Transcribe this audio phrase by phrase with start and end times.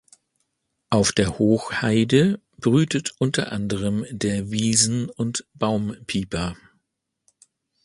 [0.89, 6.57] Auf der Hochheide brütet unter anderem der Wiesen- und Baumpieper.